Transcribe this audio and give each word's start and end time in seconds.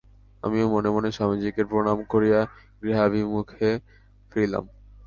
আমিও 0.43 0.65
মনে 0.69 0.89
মনে 0.89 1.09
স্বামীজীকে 1.11 1.63
প্রণাম 1.71 1.97
করিয়া 2.11 2.39
গৃহাভিমুখে 2.81 3.69
ফিরিলাম। 4.31 4.65